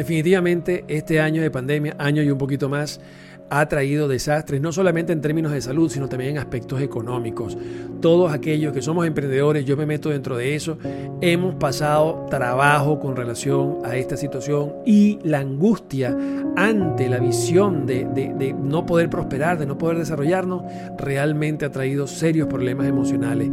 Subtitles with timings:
[0.00, 3.02] Definitivamente este año de pandemia, año y un poquito más,
[3.50, 7.58] ha traído desastres, no solamente en términos de salud, sino también en aspectos económicos.
[8.00, 10.78] Todos aquellos que somos emprendedores, yo me meto dentro de eso,
[11.20, 16.16] hemos pasado trabajo con relación a esta situación y la angustia
[16.56, 20.62] ante la visión de, de no poder prosperar, de no poder desarrollarnos,
[20.96, 23.50] realmente ha traído serios problemas emocionales.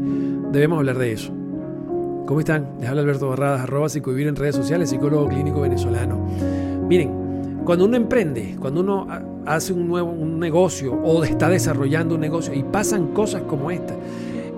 [0.53, 1.36] Debemos hablar de eso.
[2.27, 2.67] ¿Cómo están?
[2.81, 6.19] Les habla Alberto Barradas, arroba psicovivir en redes sociales, psicólogo clínico venezolano.
[6.85, 9.07] Miren, cuando uno emprende, cuando uno
[9.45, 13.95] hace un nuevo un negocio o está desarrollando un negocio y pasan cosas como esta,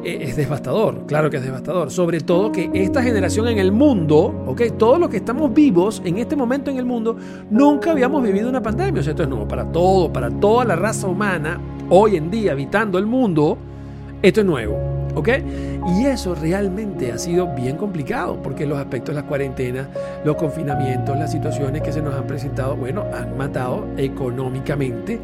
[0.04, 1.92] e, es devastador, claro que es devastador.
[1.92, 4.64] Sobre todo que esta generación en el mundo, ¿ok?
[4.76, 7.18] Todos los que estamos vivos en este momento en el mundo,
[7.52, 9.02] nunca habíamos vivido una pandemia.
[9.02, 11.62] O sea, esto es nuevo para todo, para toda la raza humana,
[11.92, 13.60] hoy en día habitando el mundo,
[14.24, 14.89] esto es nuevo.
[15.16, 15.30] ¿Ok?
[15.98, 19.88] Y eso realmente ha sido bien complicado porque los aspectos de la cuarentena,
[20.24, 25.20] los confinamientos, las situaciones que se nos han presentado, bueno, han matado económicamente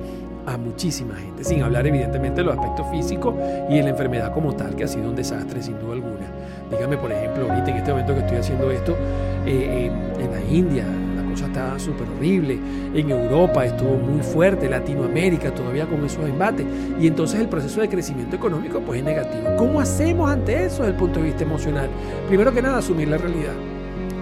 [0.45, 3.33] a muchísima gente, sin hablar evidentemente de los aspectos físicos
[3.69, 6.27] y de la enfermedad como tal, que ha sido un desastre sin duda alguna.
[6.69, 8.95] Dígame, por ejemplo, ahorita en este momento que estoy haciendo esto,
[9.45, 10.85] eh, en la India,
[11.55, 12.59] estaba súper horrible.
[12.93, 16.65] En Europa estuvo muy fuerte, Latinoamérica todavía con esos embates.
[16.99, 19.55] Y entonces el proceso de crecimiento económico pues es negativo.
[19.57, 21.89] ¿Cómo hacemos ante eso desde el punto de vista emocional?
[22.27, 23.53] Primero que nada, asumir la realidad.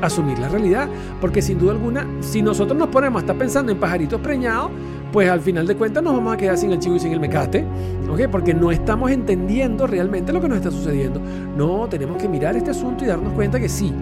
[0.01, 0.87] Asumir la realidad,
[1.21, 4.69] porque sin duda alguna, si nosotros nos ponemos a estar pensando en pajaritos preñados,
[5.11, 7.19] pues al final de cuentas nos vamos a quedar sin el chivo y sin el
[7.19, 7.63] mecate,
[8.11, 8.27] ¿ok?
[8.29, 11.21] Porque no estamos entendiendo realmente lo que nos está sucediendo.
[11.55, 13.93] No, tenemos que mirar este asunto y darnos cuenta que sí,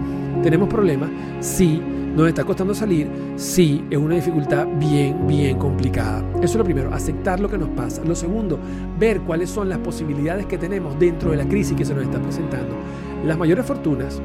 [0.42, 1.10] tenemos problemas,
[1.40, 1.82] sí,
[2.16, 6.24] nos está costando salir, sí, es una dificultad bien, bien complicada.
[6.38, 8.04] Eso es lo primero, aceptar lo que nos pasa.
[8.04, 8.60] Lo segundo,
[9.00, 12.22] ver cuáles son las posibilidades que tenemos dentro de la crisis que se nos está
[12.22, 12.76] presentando.
[13.26, 14.22] Las mayores fortunas,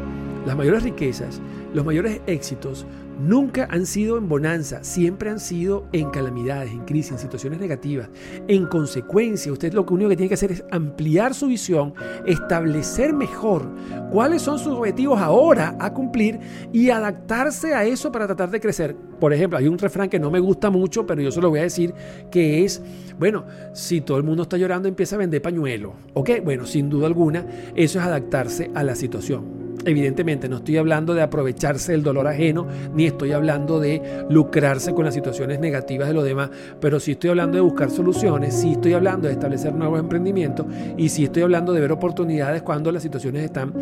[0.46, 1.40] las mayores riquezas,
[1.74, 2.86] los mayores éxitos
[3.18, 8.08] nunca han sido en bonanza, siempre han sido en calamidades, en crisis, en situaciones negativas.
[8.46, 11.94] En consecuencia, usted lo único que tiene que hacer es ampliar su visión,
[12.26, 13.68] establecer mejor
[14.10, 16.38] cuáles son sus objetivos ahora a cumplir
[16.72, 18.94] y adaptarse a eso para tratar de crecer.
[19.18, 21.60] Por ejemplo, hay un refrán que no me gusta mucho, pero yo se lo voy
[21.60, 21.92] a decir,
[22.30, 22.82] que es,
[23.18, 25.94] bueno, si todo el mundo está llorando, empieza a vender pañuelos.
[26.14, 26.30] ¿Ok?
[26.44, 29.65] Bueno, sin duda alguna, eso es adaptarse a la situación.
[29.86, 35.04] Evidentemente no estoy hablando de aprovecharse del dolor ajeno, ni estoy hablando de lucrarse con
[35.04, 38.94] las situaciones negativas de los demás, pero sí estoy hablando de buscar soluciones, sí estoy
[38.94, 43.44] hablando de establecer nuevos emprendimientos y sí estoy hablando de ver oportunidades cuando las situaciones
[43.44, 43.72] están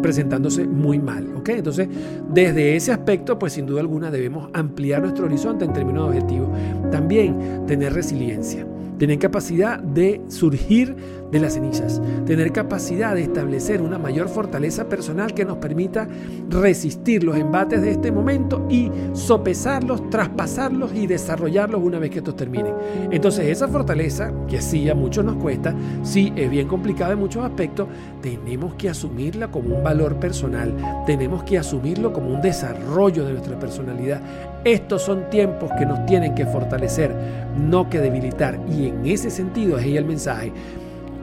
[0.00, 1.26] presentándose muy mal.
[1.36, 1.48] ¿ok?
[1.48, 1.88] Entonces,
[2.28, 6.50] desde ese aspecto, pues sin duda alguna debemos ampliar nuestro horizonte en términos de objetivos.
[6.92, 8.64] También tener resiliencia
[9.02, 10.94] tener capacidad de surgir
[11.32, 16.06] de las cenizas, tener capacidad de establecer una mayor fortaleza personal que nos permita
[16.48, 22.36] resistir los embates de este momento y sopesarlos, traspasarlos y desarrollarlos una vez que estos
[22.36, 22.74] terminen.
[23.10, 25.74] Entonces esa fortaleza, que sí a muchos nos cuesta,
[26.04, 27.88] sí es bien complicada en muchos aspectos,
[28.20, 33.58] tenemos que asumirla como un valor personal, tenemos que asumirlo como un desarrollo de nuestra
[33.58, 34.20] personalidad.
[34.64, 37.12] Estos son tiempos que nos tienen que fortalecer,
[37.56, 38.60] no que debilitar.
[38.70, 40.52] Y en ese sentido es ahí el mensaje.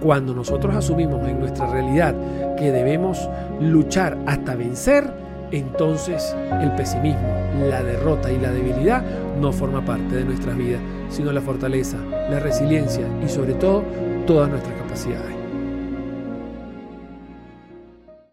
[0.02, 2.16] Cuando nosotros asumimos en nuestra realidad
[2.58, 3.30] que debemos
[3.62, 5.10] luchar hasta vencer,
[5.52, 7.28] entonces el pesimismo,
[7.70, 9.04] la derrota y la debilidad
[9.40, 11.98] no forma parte de nuestras vidas, sino la fortaleza,
[12.30, 13.84] la resiliencia y sobre todo
[14.26, 15.39] todas nuestras capacidades.